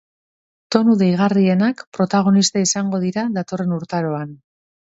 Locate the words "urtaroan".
3.81-4.35